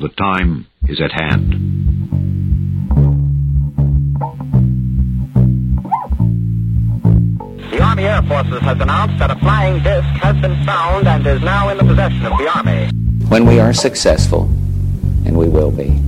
[0.00, 1.52] The time is at hand.
[7.70, 11.42] The Army Air Forces has announced that a flying disc has been found and is
[11.42, 12.88] now in the possession of the Army.
[13.28, 14.44] When we are successful,
[15.26, 16.00] and we will be,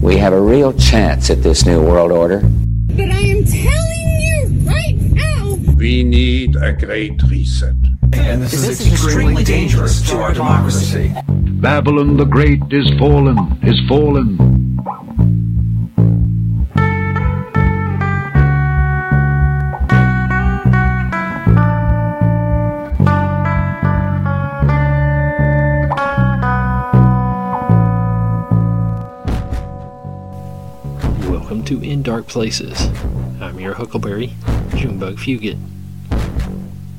[0.00, 2.42] we have a real chance at this new world order.
[2.42, 7.74] But I am telling you right now, We need a great reset.
[8.12, 11.12] And this, is, extremely, dangerous to our democracy.
[11.60, 14.36] Babylon the Great is fallen, is fallen.
[31.26, 32.90] Welcome to In Dark Places.
[33.40, 34.34] I'm your Huckleberry,
[34.74, 35.58] Junebug Fugit.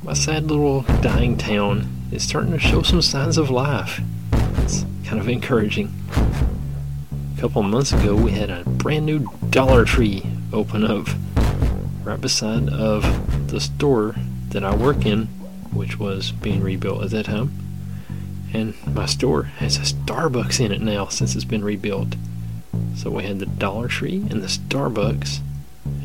[0.01, 4.01] My sad little dying town is starting to show some signs of life.
[5.07, 5.93] Kind of encouraging.
[6.11, 11.07] A couple months ago, we had a brand new Dollar Tree open up
[12.03, 14.15] right beside of the store
[14.49, 15.27] that I work in,
[15.71, 17.53] which was being rebuilt at that time.
[18.51, 22.15] And my store has a Starbucks in it now since it's been rebuilt.
[22.97, 25.39] So we had the Dollar Tree and the Starbucks.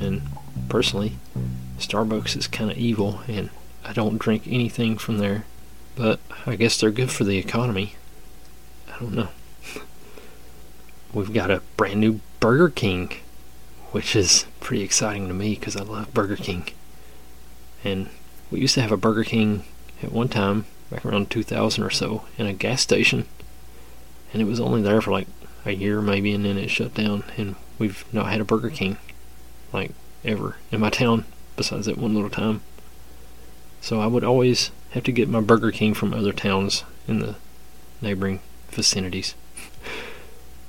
[0.00, 0.22] And
[0.68, 1.14] personally,
[1.76, 3.50] Starbucks is kind of evil, and
[3.84, 5.44] I don't drink anything from there.
[5.96, 7.96] But I guess they're good for the economy.
[9.02, 9.28] Don't know.
[11.12, 13.10] We've got a brand new Burger King,
[13.90, 16.68] which is pretty exciting to me because I love Burger King.
[17.82, 18.10] And
[18.52, 19.64] we used to have a Burger King
[20.04, 23.26] at one time, back around 2000 or so, in a gas station.
[24.32, 25.26] And it was only there for like
[25.64, 28.98] a year maybe and then it shut down and we've not had a Burger King
[29.72, 29.90] like
[30.24, 31.24] ever in my town
[31.56, 32.60] besides that one little time.
[33.80, 37.34] So I would always have to get my Burger King from other towns in the
[38.00, 38.38] neighboring
[38.72, 39.34] vicinities.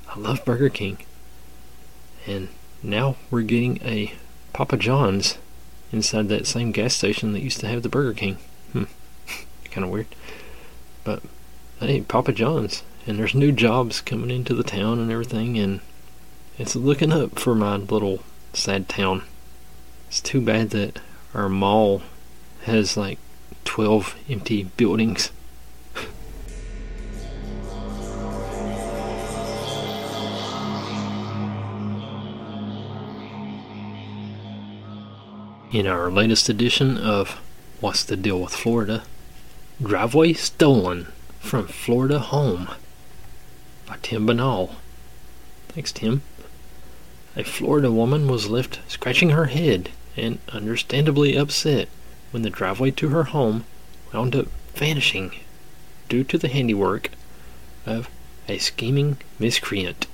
[0.10, 0.98] I love Burger King.
[2.28, 2.50] And
[2.82, 4.14] now we're getting a
[4.54, 5.38] Papa John's
[5.92, 8.38] inside that same gas station that used to have the Burger King.
[8.72, 8.84] Hmm.
[9.72, 10.08] kind of weird.
[11.04, 11.22] But
[11.80, 15.82] hey, Papa John's and there's new jobs coming into the town and everything and
[16.58, 19.24] it's looking up for my little sad town.
[20.08, 21.00] It's too bad that
[21.34, 22.04] our mall
[22.64, 23.18] has like
[23.66, 25.32] 12 empty buildings.
[35.74, 37.42] In our latest edition of
[37.80, 39.02] What's the Deal with Florida?
[39.82, 41.08] Driveway stolen
[41.40, 42.70] from Florida home
[43.88, 44.76] by Tim Banal.
[45.70, 46.22] Thanks, Tim.
[47.36, 51.90] A Florida woman was left scratching her head and understandably upset
[52.30, 53.66] when the driveway to her home
[54.14, 54.46] wound up
[54.76, 55.32] vanishing
[56.08, 57.10] due to the handiwork
[57.88, 58.12] of
[58.48, 60.06] a scheming miscreant.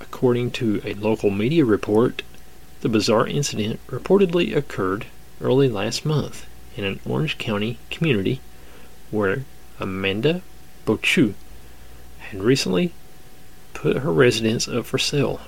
[0.00, 2.24] According to a local media report,
[2.80, 5.06] the bizarre incident reportedly occurred
[5.40, 6.46] early last month
[6.76, 8.40] in an Orange County community
[9.10, 9.44] where
[9.78, 10.42] Amanda
[10.86, 11.34] Brochu
[12.18, 12.92] had recently
[13.74, 15.40] put her residence up for sale.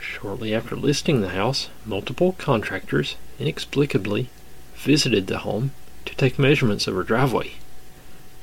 [0.00, 4.28] Shortly after listing the house, multiple contractors inexplicably
[4.74, 5.72] visited the home
[6.04, 7.52] to take measurements of her driveway.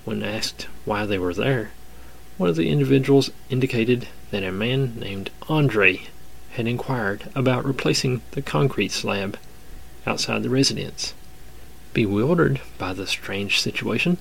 [0.04, 1.72] When asked why they were there,
[2.38, 6.02] one of the individuals indicated that a man named Andre
[6.56, 9.38] had inquired about replacing the concrete slab
[10.08, 11.14] outside the residence.
[11.94, 14.18] Bewildered by the strange situation,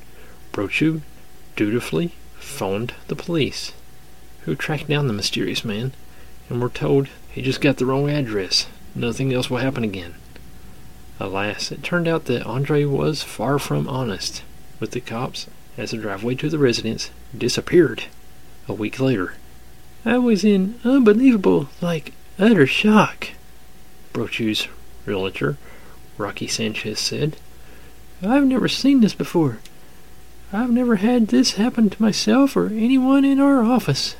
[0.52, 1.00] Brochu
[1.56, 3.72] dutifully phoned the police,
[4.42, 5.92] who tracked down the mysterious man
[6.48, 8.66] and were told he just got the wrong address.
[8.94, 10.14] Nothing else will happen again.
[11.18, 14.42] Alas, it turned out that Andre was far from honest
[14.80, 15.46] with the cops
[15.76, 18.04] as the driveway to the residence disappeared
[18.68, 19.34] a week later.
[20.04, 23.28] I was in unbelievable, like, utter shock,
[24.12, 24.68] Brochu's
[25.06, 25.56] realtor,
[26.18, 27.36] Rocky Sanchez said.
[28.22, 29.58] I've never seen this before.
[30.52, 34.16] I've never had this happen to myself or anyone in our office.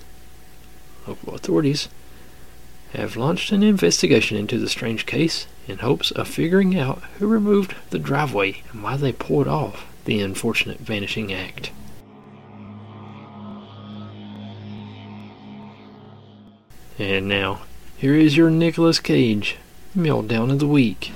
[1.07, 1.89] Local authorities
[2.93, 7.75] have launched an investigation into the strange case in hopes of figuring out who removed
[7.91, 11.71] the driveway and why they pulled off the unfortunate vanishing act.
[16.99, 17.63] And now,
[17.97, 19.57] here is your Nicolas Cage
[19.97, 21.13] meltdown of the week.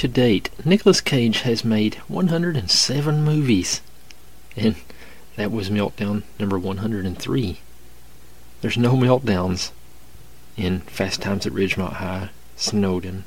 [0.00, 3.82] To date, Nicolas Cage has made 107 movies.
[4.56, 4.76] And
[5.36, 7.60] that was Meltdown number 103.
[8.62, 9.72] There's no meltdowns
[10.56, 13.24] in Fast Times at Ridgemont High, Snowden,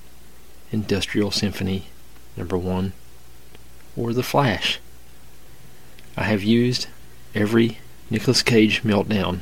[0.72, 1.90] Industrial Symphony
[2.36, 2.94] number 1,
[3.96, 4.80] or The Flash.
[6.18, 6.88] I have used
[7.36, 7.78] every
[8.10, 9.42] Nicolas Cage meltdown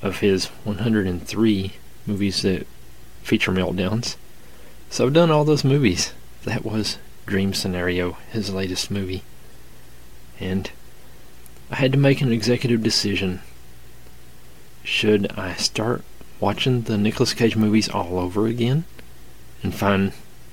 [0.00, 1.72] of his 103
[2.06, 2.68] movies that
[3.24, 4.14] feature meltdowns.
[4.90, 6.12] So I've done all those movies.
[6.44, 9.22] That was Dream Scenario, his latest movie.
[10.40, 10.70] And
[11.70, 13.40] I had to make an executive decision.
[14.82, 16.02] Should I start
[16.40, 18.84] watching the Nicolas Cage movies all over again
[19.62, 20.12] and find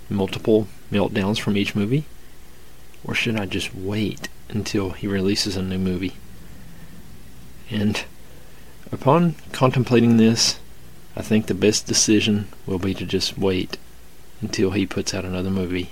[0.10, 2.06] multiple meltdowns from each movie?
[3.04, 6.14] Or should I just wait until he releases a new movie?
[7.72, 8.04] And
[8.92, 10.60] upon contemplating this,
[11.16, 13.80] I think the best decision will be to just wait
[14.42, 15.92] until he puts out another movie.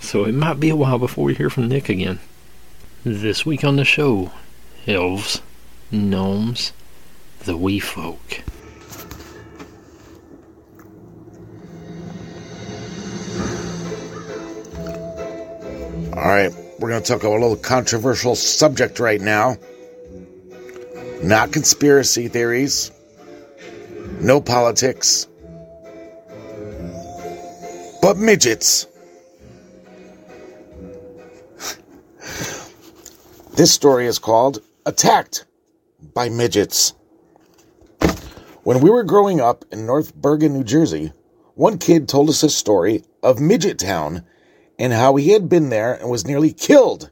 [0.00, 2.20] So it might be a while before we hear from Nick again.
[3.04, 4.32] This week on the show,
[4.86, 5.40] elves,
[5.90, 6.72] gnomes,
[7.44, 8.42] the wee folk.
[16.16, 19.56] All right, we're going to talk about a little controversial subject right now.
[21.22, 22.90] Not conspiracy theories,
[24.20, 25.26] no politics,
[28.00, 28.86] but midgets.
[33.54, 35.46] this story is called Attacked
[36.14, 36.94] by Midgets.
[38.62, 41.12] When we were growing up in North Bergen, New Jersey,
[41.54, 44.24] one kid told us a story of Midget Town
[44.78, 47.10] and how he had been there and was nearly killed.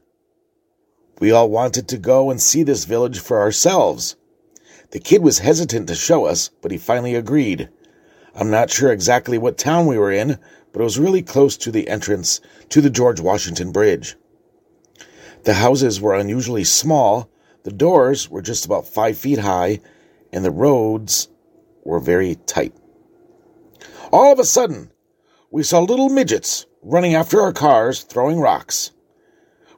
[1.19, 4.15] We all wanted to go and see this village for ourselves.
[4.91, 7.69] The kid was hesitant to show us, but he finally agreed.
[8.35, 10.37] I'm not sure exactly what town we were in,
[10.77, 12.39] but it was really close to the entrance
[12.69, 14.15] to the George Washington Bridge.
[15.43, 17.31] The houses were unusually small,
[17.63, 19.79] the doors were just about five feet high,
[20.31, 21.29] and the roads
[21.83, 22.75] were very tight.
[24.11, 24.91] All of a sudden,
[25.49, 28.91] we saw little midgets running after our cars, throwing rocks.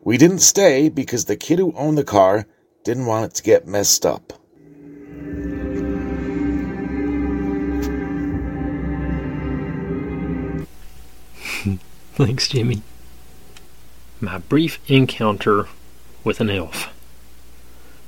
[0.02, 2.46] We didn't stay because the kid who owned the car
[2.84, 4.34] didn't want it to get messed up.
[12.20, 12.82] Thanks, Jimmy.
[14.20, 15.70] My brief encounter
[16.26, 16.94] with an elf.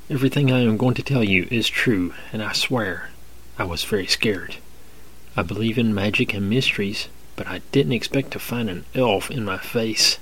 [0.10, 3.12] Everything I am going to tell you is true, and I swear
[3.58, 4.58] I was very scared.
[5.38, 9.46] I believe in magic and mysteries, but I didn't expect to find an elf in
[9.46, 10.18] my face.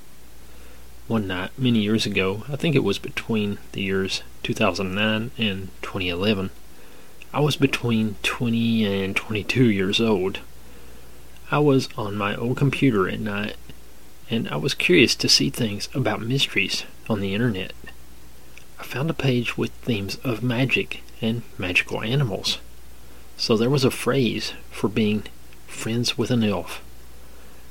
[1.07, 6.51] One night, many years ago, I think it was between the years 2009 and 2011,
[7.33, 10.42] I was between 20 and 22 years old.
[11.50, 13.56] I was on my old computer at night,
[14.29, 17.73] and I was curious to see things about mysteries on the internet.
[18.79, 22.59] I found a page with themes of magic and magical animals.
[23.37, 25.23] So there was a phrase for being
[25.67, 26.81] friends with an elf.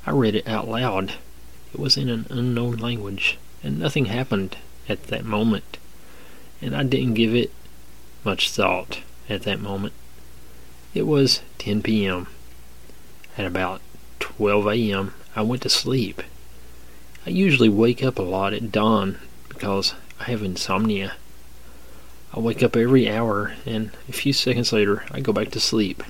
[0.06, 1.14] I read it out loud.
[1.72, 4.56] It was in an unknown language, and nothing happened
[4.88, 5.78] at that moment.
[6.60, 7.52] And I didn't give it
[8.24, 9.92] much thought at that moment.
[10.94, 12.26] It was 10 p.m.
[13.36, 13.80] At about
[14.18, 16.22] 12 a.m., I went to sleep.
[17.28, 19.18] I usually wake up a lot at dawn
[19.50, 21.12] because I have insomnia.
[22.32, 26.02] I wake up every hour and a few seconds later I go back to sleep.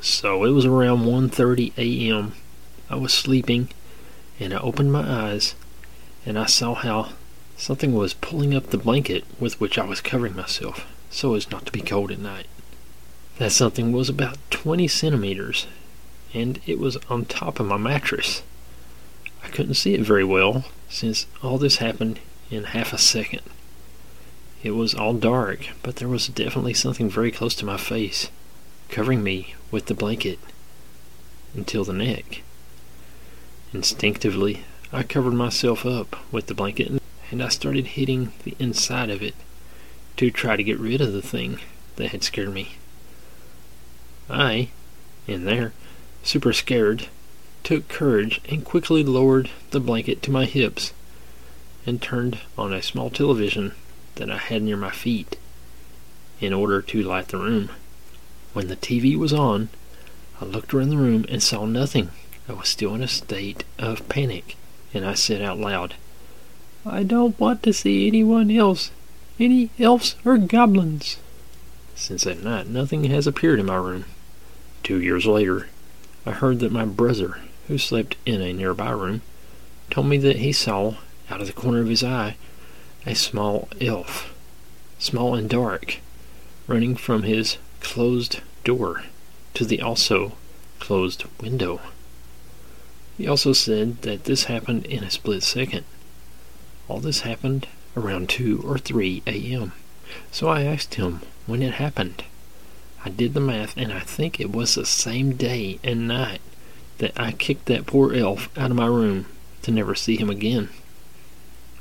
[0.00, 2.32] So it was around 1:30 a.m.
[2.88, 3.68] I was sleeping
[4.40, 5.54] and I opened my eyes
[6.24, 7.10] and I saw how
[7.58, 11.66] something was pulling up the blanket with which I was covering myself so as not
[11.66, 12.46] to be cold at night.
[13.36, 15.66] That something was about 20 centimeters
[16.32, 18.40] and it was on top of my mattress.
[19.44, 22.20] I couldn't see it very well since all this happened
[22.50, 23.42] in half a second.
[24.62, 28.30] It was all dark, but there was definitely something very close to my face,
[28.88, 30.38] covering me with the blanket
[31.54, 32.42] until the neck.
[33.72, 39.22] Instinctively, I covered myself up with the blanket and I started hitting the inside of
[39.22, 39.34] it
[40.18, 41.58] to try to get rid of the thing
[41.96, 42.76] that had scared me.
[44.28, 44.68] I,
[45.26, 45.72] in there,
[46.22, 47.08] super scared,
[47.64, 50.92] took courage and quickly lowered the blanket to my hips
[51.86, 53.72] and turned on a small television
[54.16, 55.36] that I had near my feet
[56.40, 57.70] in order to light the room.
[58.52, 59.68] When the TV was on,
[60.40, 62.10] I looked around the room and saw nothing.
[62.48, 64.56] I was still in a state of panic,
[64.92, 65.94] and I said out loud,
[66.84, 68.90] I don't want to see anyone else,
[69.38, 71.16] any elves or goblins.
[71.94, 74.06] Since that night, nothing has appeared in my room.
[74.82, 75.68] Two years later,
[76.26, 77.38] I heard that my brother
[77.68, 79.22] who slept in a nearby room,
[79.90, 80.96] told me that he saw,
[81.30, 82.36] out of the corner of his eye,
[83.06, 84.34] a small elf,
[84.98, 85.98] small and dark,
[86.66, 89.04] running from his closed door
[89.54, 90.32] to the also
[90.80, 91.80] closed window.
[93.18, 95.84] He also said that this happened in a split second.
[96.88, 99.72] All this happened around 2 or 3 a.m.
[100.30, 102.24] So I asked him when it happened.
[103.04, 106.40] I did the math and I think it was the same day and night
[107.02, 109.26] that I kicked that poor elf out of my room
[109.62, 110.68] to never see him again.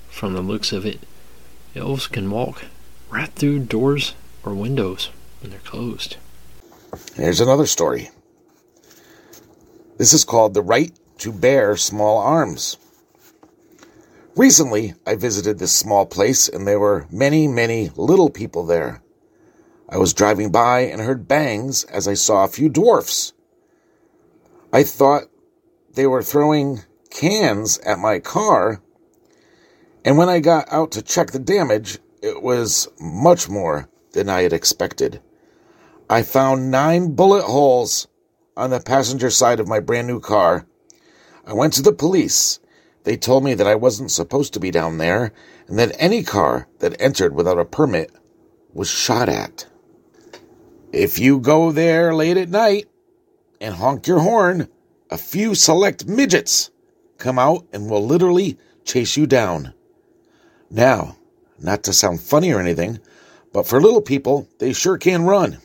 [0.10, 1.01] From the looks of it,
[1.75, 2.66] elves can walk
[3.12, 6.18] right through doors or windows when they're closed.
[7.13, 8.10] Here's another story.
[10.00, 12.78] This is called The Right to Bear Small Arms.
[14.36, 19.04] Recently, I visited this small place and there were many, many little people there.
[19.88, 23.34] I was driving by and heard bangs as I saw a few dwarfs.
[24.74, 25.24] I thought
[25.94, 28.82] they were throwing cans at my car,
[30.06, 34.44] and when I got out to check the damage, it was much more than I
[34.44, 35.22] had expected.
[36.10, 38.08] I found nine bullet holes
[38.56, 40.66] on the passenger side of my brand new car.
[41.46, 42.60] I went to the police.
[43.04, 45.34] They told me that I wasn't supposed to be down there
[45.68, 48.12] and that any car that entered without a permit
[48.74, 49.66] was shot at.
[50.94, 52.90] If you go there late at night
[53.62, 54.68] and honk your horn,
[55.10, 56.72] a few select midgets
[57.18, 59.74] come out and will literally chase you down.
[60.70, 61.15] Now,
[61.60, 63.00] not to sound funny or anything,
[63.53, 65.60] but for little people, they sure can run.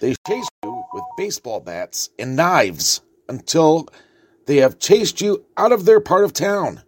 [0.00, 3.88] They chase you with baseball bats and knives until
[4.46, 6.82] they have chased you out of their part of town.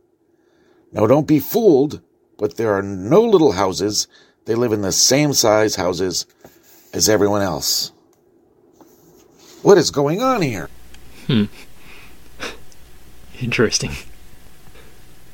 [0.93, 2.01] Now, don't be fooled,
[2.37, 4.09] but there are no little houses.
[4.45, 6.27] They live in the same size houses
[6.93, 7.93] as everyone else.
[9.67, 10.71] What is going on here?
[11.27, 11.47] Hmm.
[13.41, 13.95] Interesting.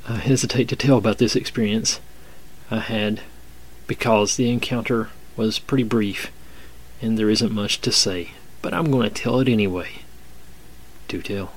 [0.09, 2.01] I hesitate to tell about this experience
[2.71, 3.21] I had
[3.87, 6.33] because the encounter was pretty brief
[7.03, 8.31] and there isn't much to say,
[8.63, 9.97] but I'm going to tell it anyway.
[11.09, 11.53] Do tell.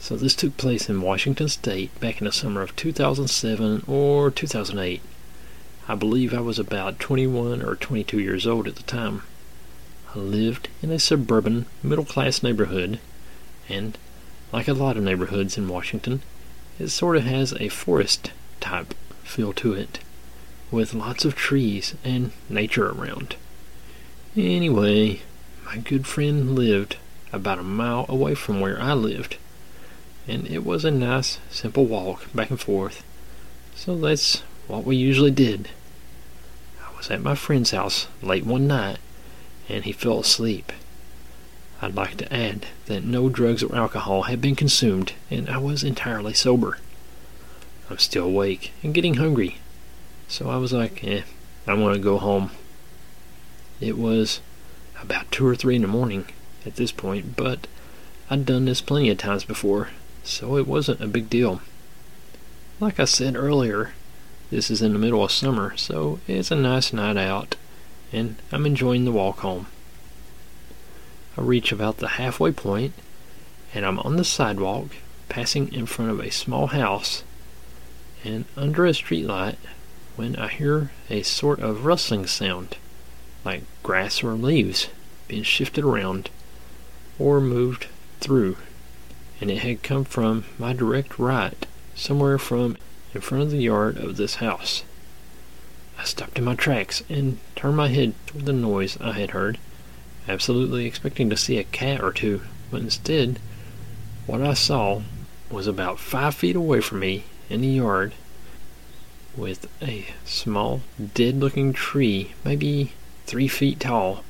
[0.00, 5.02] So, this took place in Washington State back in the summer of 2007 or 2008.
[5.86, 9.24] I believe I was about 21 or 22 years old at the time.
[10.14, 12.98] Lived in a suburban, middle class neighborhood,
[13.68, 13.96] and
[14.52, 16.22] like a lot of neighborhoods in Washington,
[16.78, 20.00] it sort of has a forest type feel to it,
[20.70, 23.36] with lots of trees and nature around.
[24.36, 25.20] Anyway,
[25.66, 26.96] my good friend lived
[27.32, 29.36] about a mile away from where I lived,
[30.26, 33.04] and it was a nice, simple walk back and forth,
[33.74, 35.68] so that's what we usually did.
[36.80, 38.98] I was at my friend's house late one night,
[39.68, 40.72] and he fell asleep.
[41.80, 45.84] I'd like to add that no drugs or alcohol had been consumed, and I was
[45.84, 46.78] entirely sober.
[47.88, 49.58] I'm still awake and getting hungry,
[50.26, 51.22] so I was like, eh,
[51.66, 52.50] I want to go home.
[53.80, 54.40] It was
[55.00, 56.26] about two or three in the morning
[56.66, 57.66] at this point, but
[58.28, 59.90] I'd done this plenty of times before,
[60.24, 61.60] so it wasn't a big deal.
[62.80, 63.92] Like I said earlier,
[64.50, 67.56] this is in the middle of summer, so it's a nice night out,
[68.12, 69.66] and I'm enjoying the walk home.
[71.36, 72.94] I reach about the halfway point,
[73.74, 74.88] and I'm on the sidewalk,
[75.28, 77.22] passing in front of a small house,
[78.24, 79.56] and under a streetlight,
[80.16, 82.76] when I hear a sort of rustling sound,
[83.44, 84.88] like grass or leaves
[85.28, 86.30] being shifted around
[87.18, 87.86] or moved
[88.20, 88.56] through,
[89.40, 92.76] and it had come from my direct right, somewhere from
[93.14, 94.82] in front of the yard of this house.
[95.98, 99.58] I stopped in my tracks and turned my head toward the noise I had heard
[100.28, 103.38] absolutely expecting to see a cat or two, but instead,
[104.26, 105.02] what I saw
[105.50, 108.12] was about five feet away from me in the yard
[109.34, 110.82] with a small,
[111.14, 112.92] dead looking tree, maybe
[113.24, 114.22] three feet tall,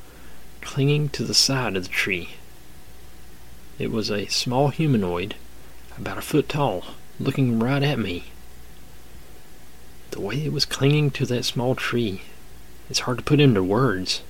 [0.60, 2.30] clinging to the side of the tree.
[3.78, 5.34] It was a small humanoid,
[5.96, 6.84] about a foot tall,
[7.18, 8.24] looking right at me.
[10.10, 12.22] The way it was clinging to that small tree,
[12.88, 14.22] it's hard to put into words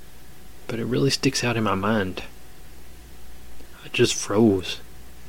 [0.68, 2.22] but it really sticks out in my mind.
[3.84, 4.80] I just froze.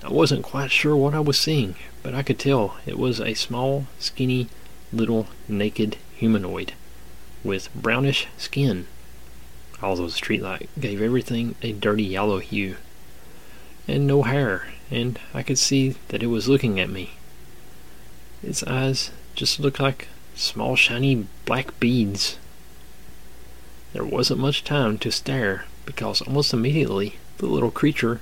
[0.03, 3.33] I wasn't quite sure what I was seeing, but I could tell it was a
[3.33, 4.49] small, skinny,
[4.93, 6.73] little, naked humanoid
[7.43, 8.85] with brownish skin.
[9.81, 12.75] Although the streetlight gave everything a dirty yellow hue,
[13.87, 17.11] and no hair, and I could see that it was looking at me.
[18.43, 22.37] Its eyes just looked like small shiny black beads
[23.91, 28.21] there wasn't much time to stare because almost immediately the little creature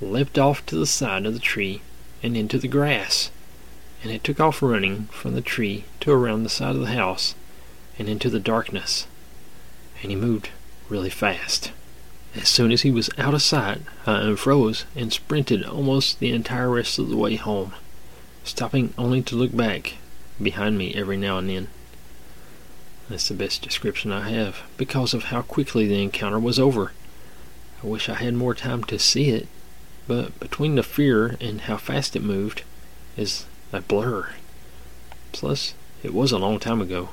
[0.00, 1.82] leapt off to the side of the tree
[2.22, 3.30] and into the grass,
[4.02, 7.34] and it took off running from the tree to around the side of the house
[7.98, 9.06] and into the darkness,
[10.02, 10.50] and he moved
[10.88, 11.72] really fast.
[12.36, 16.70] As soon as he was out of sight, I unfroze and sprinted almost the entire
[16.70, 17.74] rest of the way home,
[18.44, 19.94] stopping only to look back
[20.40, 21.68] behind me every now and then.
[23.08, 26.92] That's the best description I have because of how quickly the encounter was over.
[27.82, 29.48] I wish I had more time to see it,
[30.06, 32.62] but between the fear and how fast it moved
[33.16, 34.30] is a blur.
[35.32, 37.10] Plus, it was a long time ago.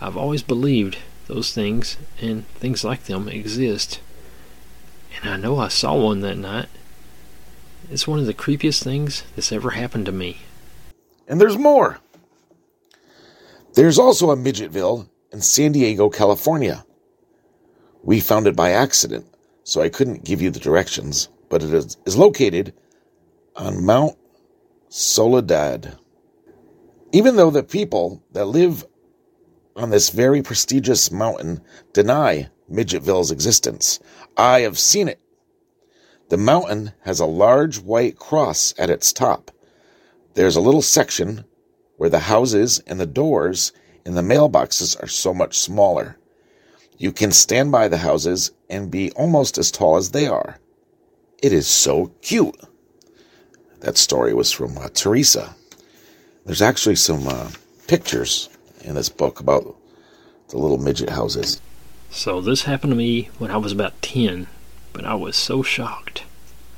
[0.00, 4.00] I've always believed those things and things like them exist.
[5.16, 6.68] And I know I saw one that night.
[7.90, 10.38] It's one of the creepiest things that's ever happened to me.
[11.28, 12.00] And there's more.
[13.74, 16.84] There's also a Midgetville in San Diego, California.
[18.02, 19.26] We found it by accident,
[19.62, 22.74] so I couldn't give you the directions, but it is, is located
[23.54, 24.16] on Mount
[24.88, 25.96] Soledad.
[27.12, 28.84] Even though the people that live
[29.76, 31.60] on this very prestigious mountain
[31.92, 34.00] deny Midgetville's existence,
[34.36, 35.20] I have seen it.
[36.28, 39.52] The mountain has a large white cross at its top.
[40.34, 41.44] There's a little section
[42.00, 43.72] where the houses and the doors
[44.06, 46.16] and the mailboxes are so much smaller.
[46.96, 50.56] You can stand by the houses and be almost as tall as they are.
[51.42, 52.58] It is so cute.
[53.80, 55.54] That story was from uh, Teresa.
[56.46, 57.50] There's actually some uh,
[57.86, 58.48] pictures
[58.80, 59.76] in this book about
[60.48, 61.60] the little midget houses.
[62.08, 64.46] So this happened to me when I was about 10,
[64.94, 66.22] but I was so shocked.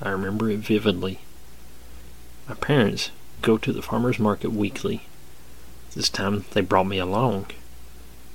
[0.02, 1.20] I remember it vividly.
[2.48, 5.02] My parents go to the farmer's market weekly.
[5.94, 7.46] This time they brought me along.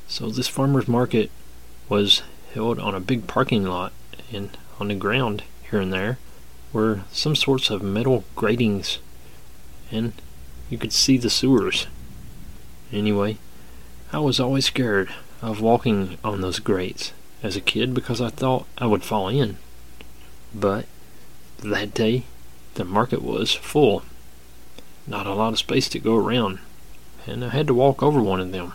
[0.08, 1.32] So this farmer's market
[1.90, 2.22] was
[2.54, 3.94] held on a big parking lot
[4.32, 6.18] and on the ground here and there
[6.72, 9.00] were some sorts of metal gratings
[9.92, 10.14] and
[10.70, 11.88] you could see the sewers.
[12.92, 13.38] Anyway,
[14.14, 15.10] I was always scared
[15.42, 17.12] of walking on those grates
[17.44, 19.58] as a kid because I thought I would fall in.
[20.54, 20.86] But
[21.60, 22.24] that day,
[22.76, 24.04] the market was full.
[25.06, 26.60] Not a lot of space to go around,
[27.28, 28.74] and I had to walk over one of them.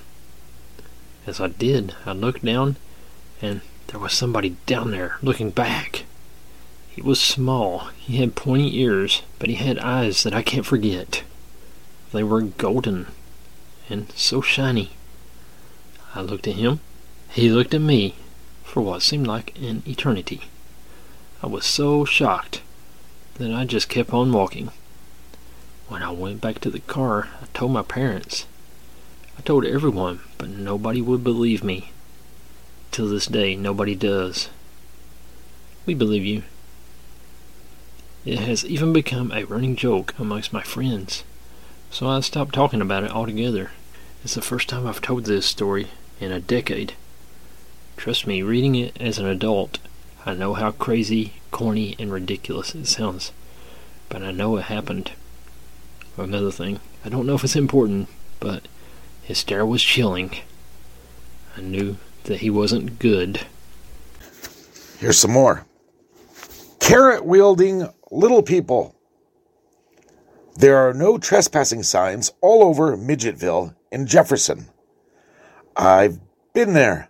[1.27, 2.77] As I did, I looked down,
[3.41, 6.05] and there was somebody down there looking back.
[6.88, 11.23] He was small, he had pointy ears, but he had eyes that I can't forget.
[12.12, 13.07] They were golden
[13.88, 14.91] and so shiny.
[16.15, 16.81] I looked at him,
[17.31, 18.15] he looked at me
[18.62, 20.43] for what seemed like an eternity.
[21.43, 22.61] I was so shocked
[23.37, 24.71] that I just kept on walking.
[25.93, 28.47] When I went back to the car, I told my parents.
[29.37, 31.93] I told everyone, but nobody would believe me.
[32.91, 34.49] Till this day, nobody does.
[35.85, 36.45] We believe you.
[38.25, 41.25] It has even become a running joke amongst my friends,
[41.91, 43.73] so I stopped talking about it altogether.
[44.25, 46.95] It's the first time I've told this story in a decade.
[47.99, 49.79] Trust me, reading it as an adult,
[50.25, 53.31] I know how crazy, corny, and ridiculous it sounds,
[54.09, 55.13] but I know it happened.
[56.16, 58.68] Another thing, I don't know if it's important, but
[59.22, 60.37] his stare was chilling.
[61.57, 63.40] I knew that he wasn't good.
[64.98, 65.66] Here's some more.
[66.81, 68.94] Carrot wielding little people.
[70.55, 74.68] There are no trespassing signs all over Midgetville in Jefferson.
[75.77, 76.20] I've
[76.53, 77.09] been there,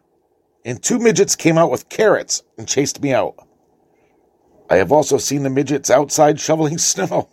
[0.64, 3.34] and two midgets came out with carrots and chased me out.
[4.70, 7.28] I have also seen the midgets outside shoveling snow.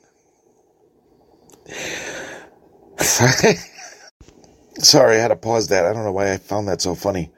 [4.80, 5.86] Sorry, I had to pause that.
[5.86, 7.32] I don't know why I found that so funny.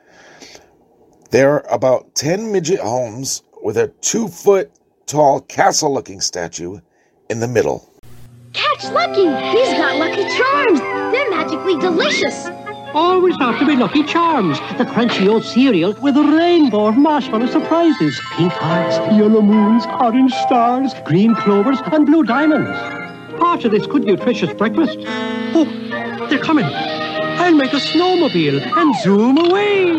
[1.32, 4.72] There are about 10 midget homes with a two foot
[5.06, 6.80] tall castle looking statue
[7.30, 7.90] in the middle.
[8.54, 9.28] Catch Lucky!
[9.58, 10.80] He's got Lucky Charms!
[10.80, 12.48] They're magically delicious!
[12.94, 17.48] Always have to be Lucky Charms, the crunchy old cereal with a rainbow of marshmallow
[17.48, 18.20] surprises.
[18.34, 23.01] Pink hearts, yellow moons, orange stars, green clovers, and blue diamonds.
[23.42, 25.00] Part of this good nutritious breakfast.
[25.54, 25.66] Oh,
[26.30, 26.64] they're coming.
[26.64, 29.92] I'll make a snowmobile and zoom away.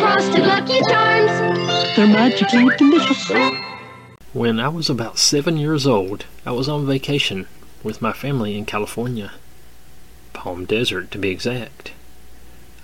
[0.00, 1.96] Frosted Lucky Charms!
[1.96, 3.30] They're magically delicious.
[4.32, 7.46] When I was about seven years old, I was on vacation
[7.84, 9.34] with my family in California.
[10.32, 11.92] Palm Desert, to be exact.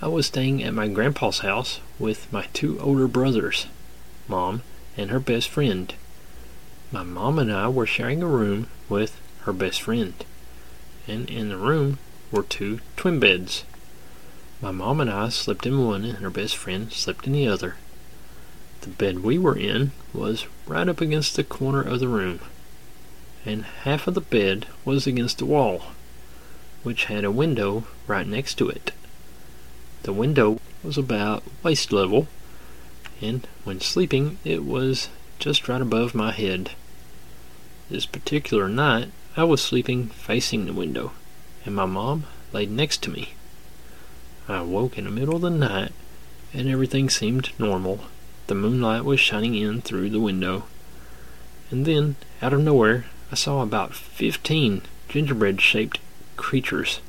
[0.01, 3.67] I was staying at my grandpa's house with my two older brothers,
[4.29, 4.63] Mom
[4.97, 5.93] and her best friend.
[6.93, 10.13] My mom and I were sharing a room with her best friend,
[11.09, 11.99] and in the room
[12.31, 13.65] were two twin beds.
[14.61, 17.77] My mom and I slept in one, and her best friend slept in the other.
[18.83, 22.41] The bed we were in was right up against the corner of the room,
[23.47, 25.85] and half of the bed was against the wall,
[26.83, 28.93] which had a window right next to it.
[30.03, 32.29] The window was about waist level,
[33.23, 36.73] and when sleeping, it was just right above my head.
[37.93, 41.13] This particular night, I was sleeping facing the window,
[41.67, 43.35] and my mom laid next to me.
[44.49, 45.93] I awoke in the middle of the night,
[46.55, 48.05] and everything seemed normal.
[48.47, 50.65] The moonlight was shining in through the window.
[51.71, 55.99] And then, out of nowhere, I saw about fifteen gingerbread shaped
[56.39, 57.01] creatures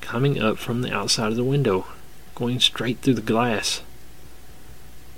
[0.00, 1.84] coming up from the outside of the window,
[2.34, 3.82] going straight through the glass,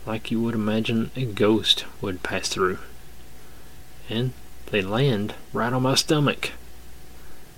[0.06, 2.78] like you would imagine a ghost would pass through.
[4.10, 4.32] And
[4.72, 6.52] they land right on my stomach.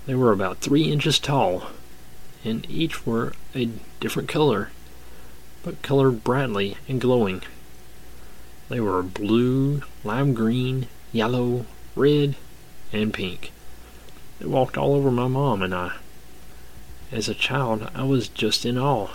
[0.05, 1.69] They were about three inches tall,
[2.45, 4.71] and each were a different color,
[5.63, 7.43] but colored brightly and glowing.
[8.69, 12.35] They were blue, lime green, yellow, red,
[12.93, 13.53] and pink.
[14.41, 15.93] They walked all over my mom and I.
[17.13, 19.11] As a child, I was just in awe.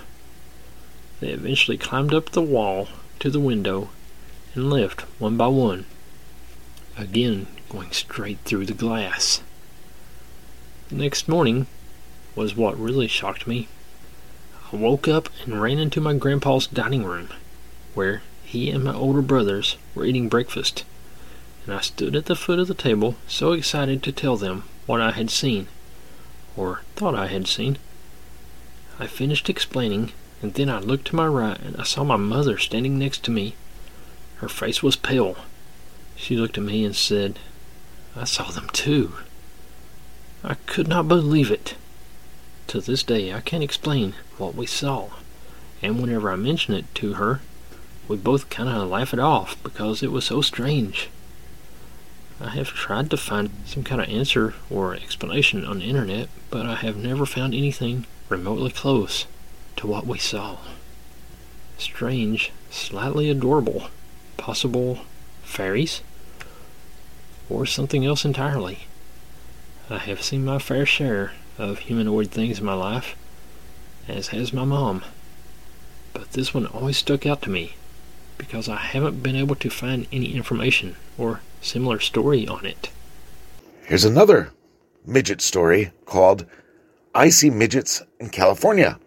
[1.19, 2.87] They eventually climbed up the wall
[3.19, 3.89] to the window
[4.55, 5.85] and left one by one,
[6.97, 9.41] again going straight through the glass.
[10.89, 11.67] The next morning
[12.35, 13.67] was what really shocked me.
[14.73, 17.29] I woke up and ran into my grandpa's dining room,
[17.93, 20.83] where he and my older brothers were eating breakfast,
[21.65, 25.01] and I stood at the foot of the table so excited to tell them what
[25.01, 25.67] I had seen,
[26.57, 27.77] or thought I had seen.
[28.99, 32.57] I finished explaining, and then I looked to my right and I saw my mother
[32.57, 33.55] standing next to me.
[34.37, 35.37] Her face was pale.
[36.15, 37.39] She looked at me and said,
[38.15, 39.13] I saw them too.
[40.43, 41.75] I could not believe it.
[42.67, 45.09] To this day, I can't explain what we saw,
[45.81, 47.41] and whenever I mention it to her,
[48.07, 51.09] we both kind of laugh it off because it was so strange.
[52.41, 56.65] I have tried to find some kind of answer or explanation on the internet, but
[56.65, 59.25] I have never found anything remotely close
[59.75, 60.57] to what we saw.
[61.77, 63.89] Strange, slightly adorable,
[64.37, 64.99] possible
[65.43, 66.01] fairies,
[67.49, 68.79] or something else entirely.
[69.89, 73.15] I have seen my fair share of humanoid things in my life,
[74.07, 75.03] as has my mom.
[76.13, 77.75] But this one always stuck out to me
[78.37, 82.89] because I haven't been able to find any information or similar story on it.
[83.83, 84.51] Here's another
[85.05, 86.45] midget story called
[87.13, 88.99] I See Midgets in California.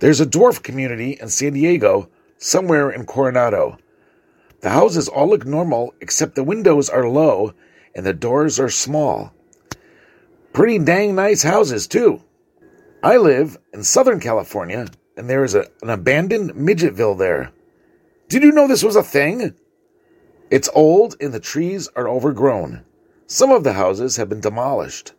[0.00, 2.08] There's a dwarf community in San Diego,
[2.38, 3.78] somewhere in Coronado.
[4.62, 7.52] The houses all look normal, except the windows are low
[7.94, 9.34] and the doors are small.
[10.52, 12.22] Pretty dang nice houses, too.
[13.02, 17.50] I live in Southern California, and there is a, an abandoned midgetville there.
[18.28, 19.52] Did you know this was a thing?
[20.48, 22.84] It's old and the trees are overgrown.
[23.26, 25.12] Some of the houses have been demolished.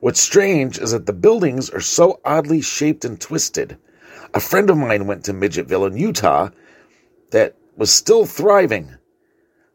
[0.00, 3.78] What's strange is that the buildings are so oddly shaped and twisted.
[4.34, 6.50] A friend of mine went to Midgetville in Utah
[7.30, 8.96] that was still thriving.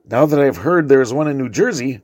[0.06, 2.02] Now that I've heard there is one in New Jersey,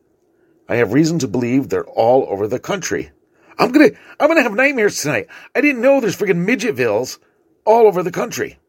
[0.68, 3.12] I have reason to believe they're all over the country.
[3.58, 5.28] I'm gonna, I'm gonna have nightmares tonight.
[5.56, 7.20] I didn't know there's friggin' midgetvilles
[7.66, 8.60] all over the country.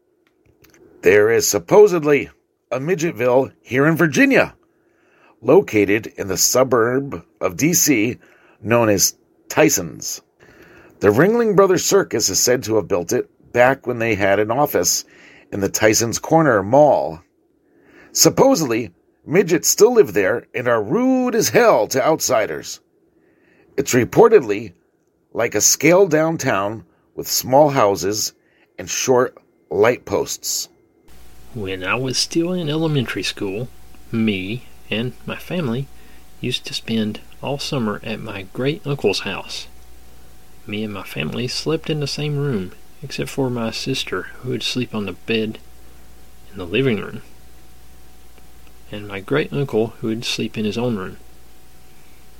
[1.01, 2.29] There is supposedly
[2.71, 4.55] a midgetville here in Virginia,
[5.41, 8.17] located in the suburb of D.C.
[8.61, 9.15] known as
[9.47, 10.21] Tysons.
[10.99, 14.51] The Ringling Brothers Circus is said to have built it back when they had an
[14.51, 15.05] office
[15.51, 17.21] in the Tysons Corner Mall.
[18.11, 18.91] Supposedly,
[19.25, 22.79] Midgets still live there and are rude as hell to outsiders.
[23.75, 24.73] It's reportedly
[25.33, 28.33] like a scaled down town with small houses
[28.77, 29.35] and short
[29.69, 30.69] light posts.
[31.55, 33.67] When I was still in elementary school,
[34.11, 35.87] me and my family
[36.39, 39.67] used to spend all summer at my great uncle's house.
[40.67, 42.73] Me and my family slept in the same room,
[43.05, 45.59] except for my sister, who would sleep on the bed
[46.51, 47.21] in the living room
[48.91, 51.17] and my great uncle who would sleep in his own room.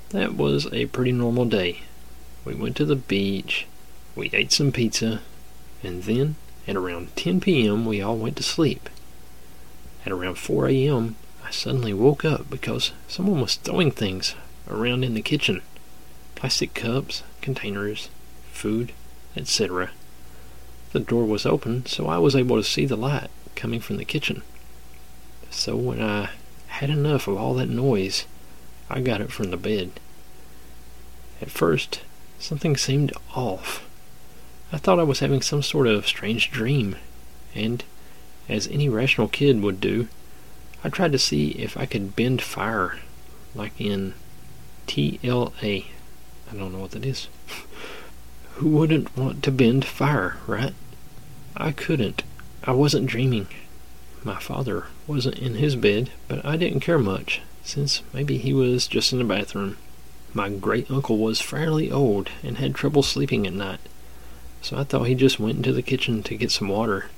[0.09, 1.81] That was a pretty normal day.
[2.43, 3.65] We went to the beach,
[4.15, 5.21] we ate some pizza,
[5.83, 6.35] and then
[6.67, 7.85] at around 10 p.m.
[7.85, 8.89] we all went to sleep.
[10.05, 14.35] At around 4 a.m., I suddenly woke up because someone was throwing things
[14.69, 15.61] around in the kitchen
[16.35, 18.09] plastic cups, containers,
[18.51, 18.91] food,
[19.37, 19.91] etc.
[20.95, 24.05] The door was open, so I was able to see the light coming from the
[24.05, 24.43] kitchen.
[25.49, 26.29] So when I
[26.67, 28.23] had enough of all that noise,
[28.89, 29.99] I got up from the bed.
[31.41, 31.99] At first,
[32.39, 33.85] something seemed off.
[34.71, 36.95] I thought I was having some sort of strange dream,
[37.53, 37.83] and
[38.47, 40.07] as any rational kid would do,
[40.81, 42.99] I tried to see if I could bend fire,
[43.53, 44.13] like in
[44.87, 45.87] TLA.
[46.49, 47.27] I don't know what that is.
[48.53, 50.73] Who wouldn't want to bend fire, right?
[51.57, 52.23] I couldn't.
[52.63, 53.47] I wasn't dreaming.
[54.23, 58.87] My father wasn't in his bed, but I didn't care much, since maybe he was
[58.87, 59.77] just in the bathroom.
[60.33, 63.79] My great uncle was fairly old and had trouble sleeping at night,
[64.61, 67.09] so I thought he just went into the kitchen to get some water.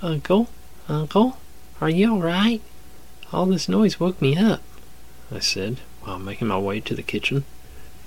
[0.00, 0.48] Uncle,
[0.88, 1.38] Uncle,
[1.80, 2.60] are you all right?
[3.32, 4.62] All this noise woke me up,
[5.30, 7.44] I said while making my way to the kitchen.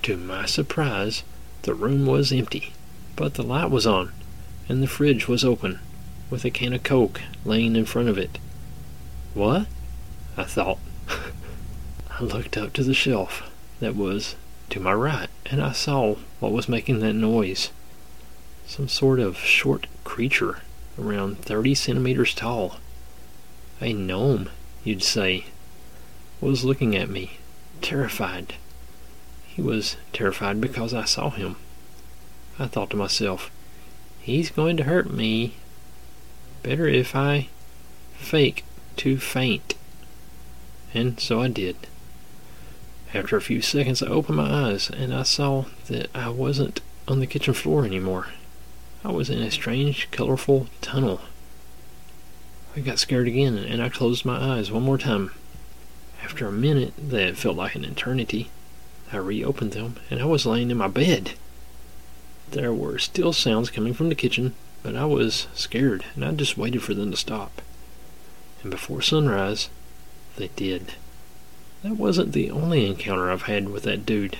[0.03, 1.23] To my surprise,
[1.63, 2.73] the room was empty,
[3.15, 4.11] but the light was on,
[4.67, 5.79] and the fridge was open,
[6.29, 8.39] with a can of Coke laying in front of it.
[9.33, 9.67] What?
[10.37, 10.79] I thought.
[12.09, 14.35] I looked up to the shelf that was
[14.69, 17.71] to my right, and I saw what was making that noise.
[18.65, 20.61] Some sort of short creature,
[20.97, 22.77] around 30 centimeters tall.
[23.81, 24.49] A gnome,
[24.83, 25.45] you'd say,
[26.41, 27.37] was looking at me,
[27.81, 28.55] terrified.
[29.45, 31.57] He was terrified because I saw him.
[32.57, 33.51] I thought to myself,
[34.25, 35.53] he's going to hurt me.
[36.63, 37.47] Better if I
[38.17, 38.65] fake
[38.97, 39.75] to faint.
[40.95, 41.75] And so I did.
[43.13, 47.19] After a few seconds, I opened my eyes and I saw that I wasn't on
[47.19, 48.29] the kitchen floor anymore.
[49.03, 51.21] I was in a strange, colorful tunnel.
[52.75, 55.31] I got scared again and I closed my eyes one more time.
[56.23, 58.49] After a minute that felt like an eternity,
[59.13, 61.33] I reopened them and I was laying in my bed.
[62.51, 64.53] There were still sounds coming from the kitchen,
[64.83, 67.61] but I was scared and I just waited for them to stop.
[68.61, 69.69] And before sunrise,
[70.37, 70.93] they did.
[71.83, 74.37] That wasn't the only encounter I've had with that dude,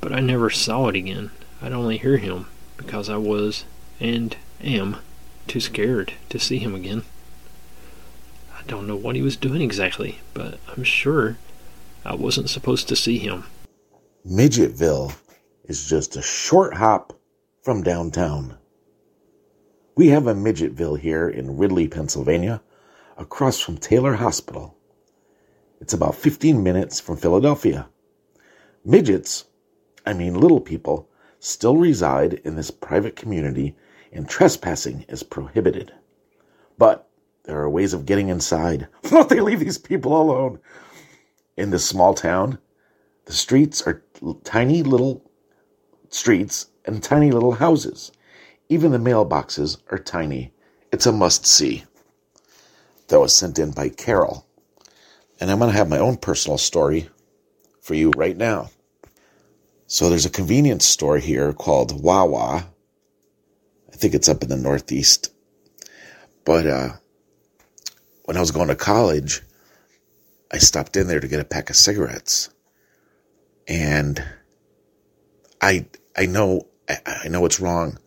[0.00, 1.30] but I never saw it again.
[1.60, 3.64] I'd only hear him because I was,
[4.00, 4.96] and am,
[5.46, 7.04] too scared to see him again.
[8.54, 11.38] I don't know what he was doing exactly, but I'm sure
[12.04, 13.44] I wasn't supposed to see him.
[14.28, 15.14] Midgetville
[15.64, 17.18] is just a short hop
[17.62, 18.58] from downtown.
[19.94, 22.60] We have a Midgetville here in Ridley, Pennsylvania,
[23.16, 24.76] across from Taylor Hospital.
[25.80, 27.88] It's about 15 minutes from Philadelphia.
[28.84, 29.44] Midgets,
[30.04, 33.76] I mean little people, still reside in this private community
[34.10, 35.92] and trespassing is prohibited.
[36.78, 37.08] But
[37.44, 38.88] there are ways of getting inside.
[39.12, 40.58] Won't they leave these people alone?
[41.56, 42.58] In this small town,
[43.26, 44.02] the streets are
[44.42, 45.30] tiny little
[46.08, 48.12] streets and tiny little houses.
[48.68, 50.52] Even the mailboxes are tiny.
[50.92, 51.84] It's a must see.
[53.08, 54.46] That was sent in by Carol.
[55.40, 57.08] And I'm going to have my own personal story
[57.80, 58.70] for you right now.
[59.86, 62.66] So there's a convenience store here called Wawa.
[63.92, 65.32] I think it's up in the Northeast.
[66.44, 66.88] But uh,
[68.24, 69.42] when I was going to college,
[70.50, 72.50] I stopped in there to get a pack of cigarettes.
[73.68, 74.24] And
[75.60, 77.98] I I know I know it's wrong.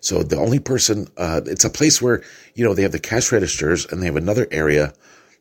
[0.00, 2.22] So the only person uh, it's a place where
[2.54, 4.94] you know they have the cash registers and they have another area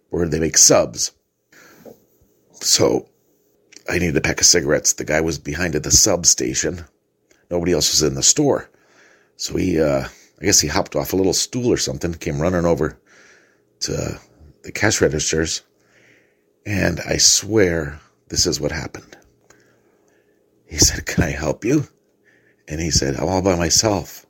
[0.10, 1.12] where they make subs.
[2.54, 3.10] So
[3.90, 4.94] I needed a pack of cigarettes.
[4.94, 6.86] The guy was behind at the sub station.
[7.50, 8.70] Nobody else was in the store.
[9.36, 10.08] So he uh,
[10.42, 12.98] I guess he hopped off a little stool or something, came running over
[13.82, 14.20] to
[14.64, 15.62] the cash registers,
[16.66, 18.00] and I swear
[18.30, 19.18] this is what happened.
[20.66, 21.88] He said, Can I help you?
[22.72, 24.26] And he said, I'm all by myself.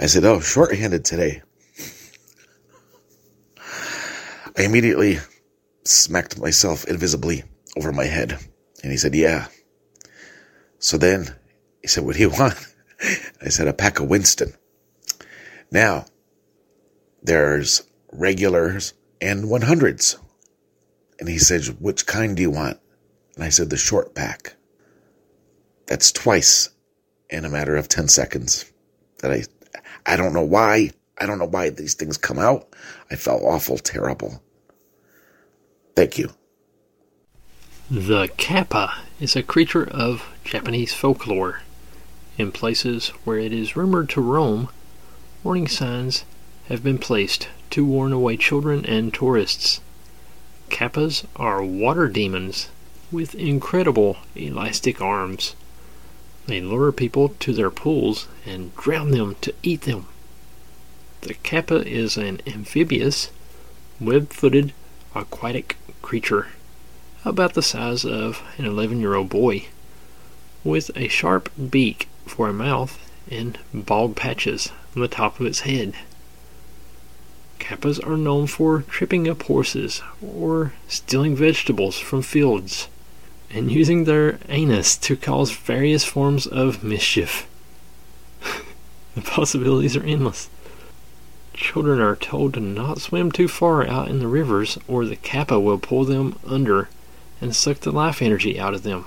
[0.00, 1.42] I said, Oh, shorthanded today.
[4.58, 5.20] I immediately
[5.84, 7.44] smacked myself invisibly
[7.76, 8.36] over my head.
[8.82, 9.46] And he said, Yeah.
[10.80, 11.36] So then
[11.82, 12.56] he said, What do you want?
[13.40, 14.52] I said, A pack of Winston.
[15.70, 16.06] Now,
[17.22, 20.16] there's regulars and 100s.
[21.20, 22.80] And he said, Which kind do you want?
[23.36, 24.56] And I said, The short pack.
[25.86, 26.70] That's twice
[27.30, 28.70] in a matter of 10 seconds
[29.18, 29.44] that I,
[30.04, 30.90] I don't know why.
[31.18, 32.68] I don't know why these things come out.
[33.10, 34.42] I felt awful terrible.
[35.94, 36.30] Thank you.
[37.90, 41.62] The kappa is a creature of Japanese folklore.
[42.36, 44.68] In places where it is rumored to roam,
[45.42, 46.24] warning signs
[46.68, 49.80] have been placed to warn away children and tourists.
[50.68, 52.68] Kappas are water demons
[53.12, 55.54] with incredible elastic arms.
[56.46, 60.06] They lure people to their pools and drown them to eat them.
[61.22, 63.30] The kappa is an amphibious,
[64.00, 64.72] web footed
[65.14, 66.48] aquatic creature
[67.24, 69.66] about the size of an 11 year old boy,
[70.62, 72.96] with a sharp beak for a mouth
[73.28, 75.94] and bald patches on the top of its head.
[77.58, 82.86] Kappas are known for tripping up horses or stealing vegetables from fields
[83.50, 87.46] and using their anus to cause various forms of mischief.
[89.14, 90.48] the possibilities are endless.
[91.54, 95.58] Children are told to not swim too far out in the rivers or the kappa
[95.58, 96.88] will pull them under
[97.40, 99.06] and suck the life energy out of them.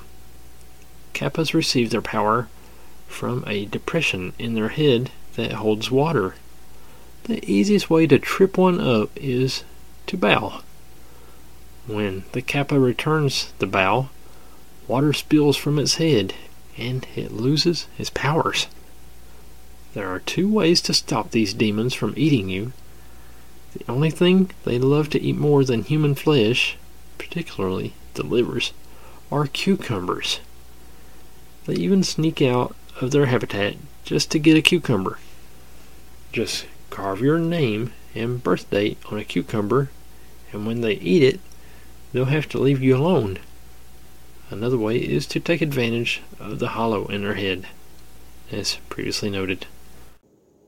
[1.13, 2.47] Kappas receive their power
[3.07, 6.35] from a depression in their head that holds water.
[7.23, 9.63] The easiest way to trip one up is
[10.07, 10.61] to bow.
[11.87, 14.09] When the kappa returns the bow,
[14.89, 16.33] water spills from its head
[16.75, 18.67] and it loses its powers.
[19.93, 22.73] There are two ways to stop these demons from eating you.
[23.73, 26.75] The only thing they love to eat more than human flesh,
[27.19, 28.73] particularly the livers,
[29.31, 30.39] are cucumbers.
[31.65, 35.19] They even sneak out of their habitat just to get a cucumber.
[36.31, 39.91] Just carve your name and birth date on a cucumber,
[40.51, 41.39] and when they eat it,
[42.11, 43.37] they'll have to leave you alone.
[44.51, 47.67] Another way is to take advantage of the hollow in her head,
[48.51, 49.67] as previously noted.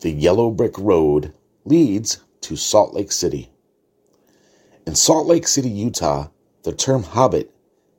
[0.01, 1.33] The yellow brick road
[1.65, 3.49] leads to Salt Lake City.
[4.85, 6.27] In Salt Lake City, Utah,
[6.61, 7.51] the term hobbit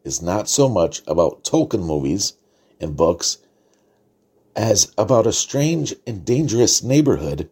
[0.05, 2.35] is not so much about Tolkien movies
[2.81, 3.39] and books
[4.55, 7.51] as about a strange and dangerous neighborhood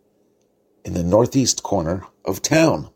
[0.84, 2.90] in the northeast corner of town.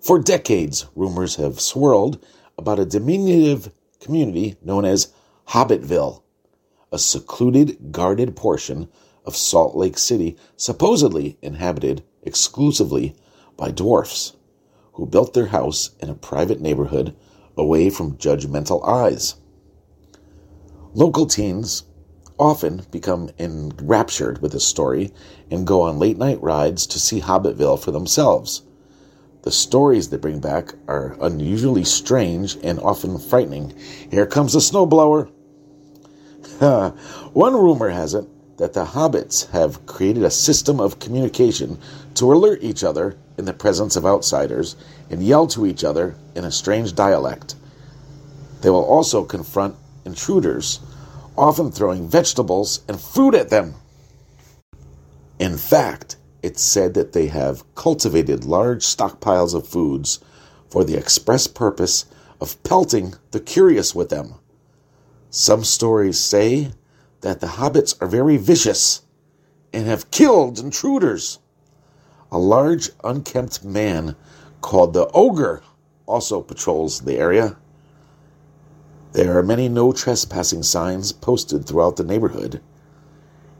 [0.00, 2.24] For decades, rumors have swirled
[2.56, 3.70] about a diminutive
[4.04, 5.12] community known as
[5.48, 6.22] Hobbitville,
[6.92, 8.88] a secluded, guarded portion
[9.24, 13.16] of Salt Lake City supposedly inhabited exclusively
[13.56, 14.34] by dwarfs
[14.92, 17.16] who built their house in a private neighborhood
[17.56, 19.34] away from judgmental eyes.
[20.92, 21.84] Local teens
[22.38, 25.12] often become enraptured with this story
[25.50, 28.62] and go on late night rides to see Hobbitville for themselves.
[29.44, 33.74] The stories they bring back are unusually strange and often frightening.
[34.10, 35.30] Here comes a snowblower.
[37.34, 38.26] One rumor has it
[38.56, 41.78] that the hobbits have created a system of communication
[42.14, 44.76] to alert each other in the presence of outsiders
[45.10, 47.54] and yell to each other in a strange dialect.
[48.62, 49.76] They will also confront
[50.06, 50.80] intruders
[51.36, 53.74] often throwing vegetables and food at them.
[55.38, 60.20] In fact, it's said that they have cultivated large stockpiles of foods
[60.68, 62.04] for the express purpose
[62.38, 64.34] of pelting the curious with them.
[65.30, 66.72] Some stories say
[67.22, 69.00] that the hobbits are very vicious
[69.72, 71.38] and have killed intruders.
[72.30, 74.14] A large, unkempt man
[74.60, 75.62] called the Ogre
[76.04, 77.56] also patrols the area.
[79.12, 82.60] There are many no trespassing signs posted throughout the neighborhood,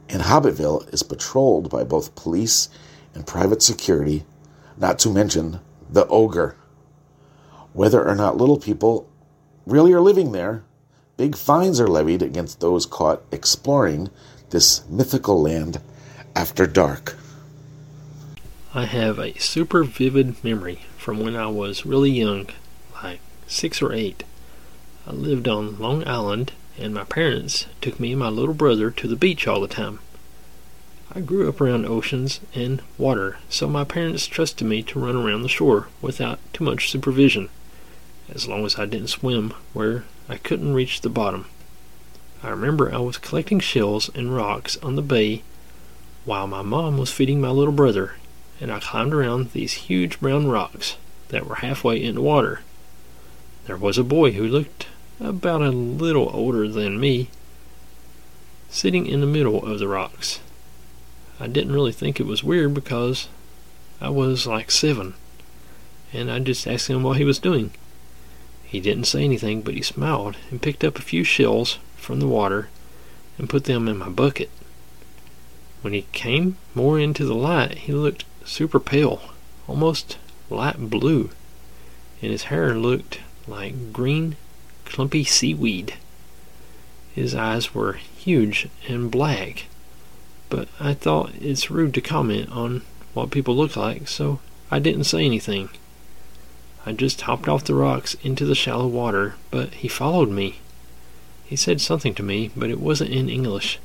[0.09, 2.69] and Hobbitville is patrolled by both police
[3.13, 4.25] and private security,
[4.77, 6.55] not to mention the ogre.
[7.73, 9.09] Whether or not little people
[9.65, 10.63] really are living there,
[11.17, 14.09] big fines are levied against those caught exploring
[14.49, 15.81] this mythical land
[16.35, 17.17] after dark.
[18.73, 22.47] I have a super vivid memory from when I was really young,
[23.03, 24.23] like six or eight.
[25.07, 29.07] I lived on Long Island, and my parents took me and my little brother to
[29.07, 29.99] the beach all the time.
[31.13, 35.43] I grew up around oceans and water, so my parents trusted me to run around
[35.43, 37.49] the shore without too much supervision,
[38.29, 41.45] as long as I didn't swim where I couldn't reach the bottom.
[42.43, 45.43] I remember I was collecting shells and rocks on the bay
[46.25, 48.15] while my mom was feeding my little brother,
[48.59, 50.97] and I climbed around these huge brown rocks
[51.29, 52.61] that were halfway in the water.
[53.67, 54.87] There was a boy who looked
[55.19, 57.29] about a little older than me,
[58.69, 60.39] sitting in the middle of the rocks.
[61.39, 63.27] I didn't really think it was weird because
[64.01, 65.13] I was like seven,
[66.13, 67.71] and I just asked him what he was doing.
[68.63, 72.27] He didn't say anything, but he smiled and picked up a few shells from the
[72.27, 72.69] water
[73.37, 74.49] and put them in my bucket.
[75.81, 79.21] When he came more into the light, he looked super pale,
[79.67, 80.17] almost
[80.49, 81.29] light blue,
[82.21, 84.35] and his hair looked like green
[84.85, 85.95] clumpy seaweed.
[87.13, 89.65] His eyes were huge and black,
[90.49, 92.81] but I thought it's rude to comment on
[93.13, 95.69] what people look like, so I didn't say anything.
[96.85, 100.59] I just hopped off the rocks into the shallow water, but he followed me.
[101.45, 103.79] He said something to me, but it wasn't in English,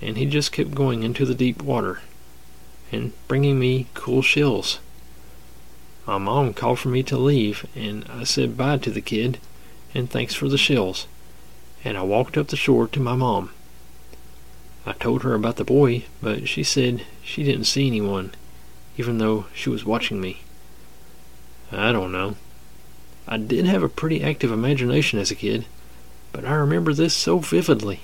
[0.00, 2.00] and he just kept going into the deep water
[2.92, 4.78] and bringing me cool shells.
[6.06, 9.38] My mom called for me to leave, and I said bye to the kid
[9.94, 11.06] and thanks for the shells,
[11.84, 13.50] and I walked up the shore to my mom.
[14.84, 18.32] I told her about the boy, but she said she didn't see anyone,
[18.98, 20.40] even though she was watching me.
[21.72, 22.36] I don't know.
[23.26, 25.64] I did have a pretty active imagination as a kid,
[26.32, 28.00] but I remember this so vividly.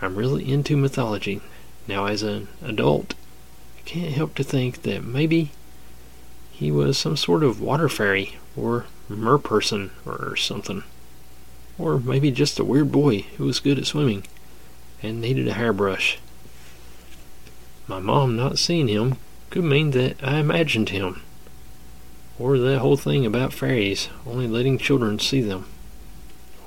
[0.00, 1.40] I'm really into mythology.
[1.88, 3.14] Now, as an adult,
[3.78, 5.50] I can't help to think that maybe
[6.52, 10.84] he was some sort of water fairy or merperson or something.
[11.78, 14.24] Or maybe just a weird boy who was good at swimming
[15.02, 16.18] and needed a hairbrush.
[17.86, 19.16] My mom not seeing him
[19.50, 21.22] could mean that I imagined him.
[22.38, 25.66] Or that whole thing about fairies only letting children see them.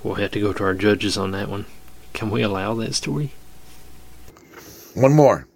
[0.04, 1.66] We'll have to go to our judges on that one.
[2.14, 3.32] Can we allow that story?
[4.94, 5.48] One more.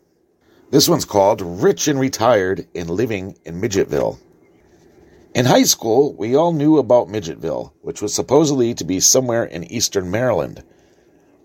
[0.71, 4.19] This one's called Rich and Retired and Living in Midgetville.
[5.37, 9.71] In high school, we all knew about Midgetville, which was supposedly to be somewhere in
[9.71, 10.63] eastern Maryland.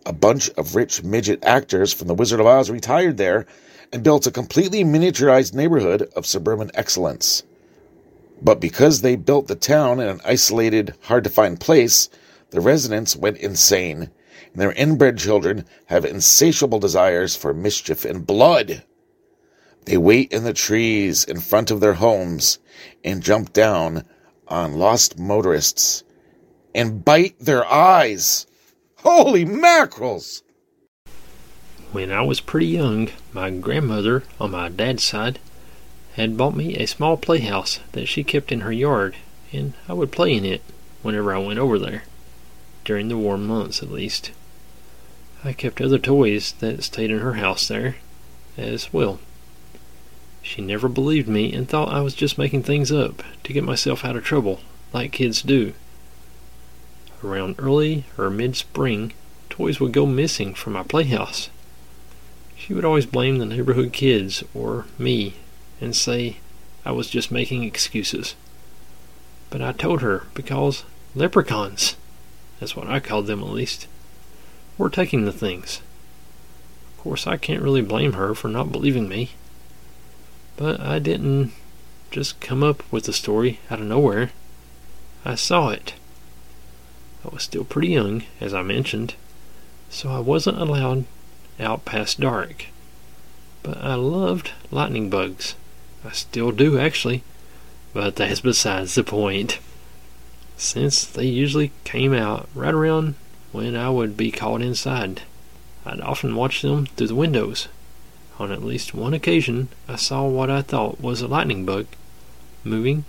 [0.07, 3.45] A bunch of rich midget actors from The Wizard of Oz retired there
[3.93, 7.43] and built a completely miniaturized neighborhood of suburban excellence.
[8.41, 12.09] But because they built the town in an isolated, hard to find place,
[12.49, 14.11] the residents went insane,
[14.55, 18.85] and their inbred children have insatiable desires for mischief and blood.
[19.85, 22.59] They wait in the trees in front of their homes
[23.05, 24.05] and jump down
[24.47, 26.05] on lost motorists
[26.75, 28.47] and bite their eyes.
[28.99, 30.43] Holy mackerels!
[31.91, 35.39] When I was pretty young, my grandmother, on my dad's side,
[36.15, 39.17] had bought me a small playhouse that she kept in her yard,
[39.53, 40.63] and I would play in it
[41.03, 42.05] whenever I went over there,
[42.85, 44.31] during the warm months at least.
[45.45, 47.97] I kept other toys that stayed in her house there
[48.57, 49.19] as well.
[50.43, 54.05] She never believed me and thought I was just making things up to get myself
[54.05, 54.61] out of trouble,
[54.93, 55.73] like kids do.
[57.25, 59.13] Around early or mid spring,
[59.49, 61.49] toys would go missing from my playhouse.
[62.57, 65.35] She would always blame the neighborhood kids or me
[65.81, 66.39] and say
[66.85, 68.35] I was just making excuses.
[69.51, 70.85] But I told her because
[71.15, 71.97] leprechauns,
[72.59, 73.87] that's what I called them at least,
[74.79, 75.81] were taking the things.
[76.97, 79.31] Of course, I can't really blame her for not believing me.
[80.57, 81.53] But I didn't
[82.11, 84.31] just come up with the story out of nowhere.
[85.25, 85.95] I saw it.
[87.25, 89.15] I was still pretty young, as I mentioned,
[89.89, 91.05] so I wasn't allowed
[91.59, 92.67] out past dark.
[93.63, 95.55] But I loved lightning bugs.
[96.05, 97.23] I still do, actually.
[97.95, 99.59] But that's besides the point.
[100.57, 103.15] Since they usually came out right around
[103.53, 105.23] when I would be called inside,
[105.87, 107.69] I'd often watch them through the windows
[108.39, 111.87] on at least one occasion, I saw what I thought was a lightning bug
[112.65, 113.05] moving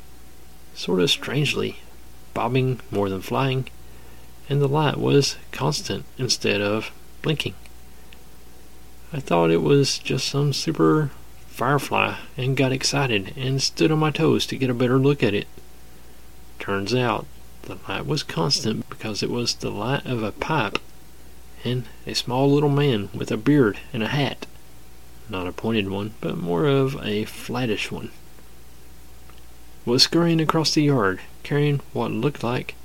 [0.76, 1.78] sort of strangely,
[2.34, 3.68] bobbing more than flying,
[4.50, 7.54] and the light was constant instead of blinking.
[9.12, 11.12] I thought it was just some super
[11.48, 15.36] firefly and got excited and stood on my toes to get a better look at
[15.36, 15.48] it.
[16.58, 17.28] Turns out
[17.64, 20.80] the light was constant because it was the light of a pipe
[21.64, 24.48] and a small little man with a beard and a hat
[25.30, 28.12] not a pointed one, but more of a flattish one,
[29.86, 32.76] was scurrying across the yard, carrying what looked like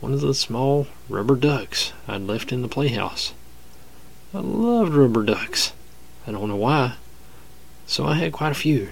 [0.00, 3.32] one of the small rubber ducks I'd left in the playhouse.
[4.34, 5.72] I loved rubber ducks.
[6.26, 6.96] I don't know why,
[7.86, 8.90] so I had quite a few.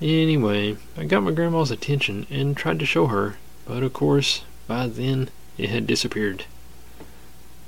[0.00, 4.86] Anyway, I got my grandma's attention and tried to show her, but of course, by
[4.86, 6.44] then it had disappeared.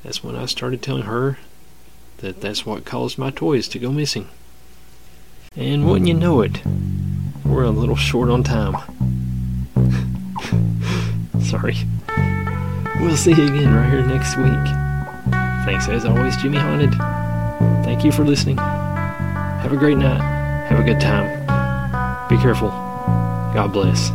[0.04, 1.38] That's when I started telling her
[2.18, 4.28] that that's what caused my toys to go missing.
[5.56, 6.64] And wouldn't you know it,
[7.44, 8.74] we're a little short on time.
[11.40, 11.76] Sorry.
[13.00, 15.34] We'll see you again right here next week.
[15.64, 16.94] Thanks as always, Jimmy Haunted.
[17.84, 18.58] Thank you for listening.
[18.58, 20.20] Have a great night.
[20.68, 21.26] Have a good time.
[22.28, 22.68] Be careful.
[22.68, 24.10] God bless.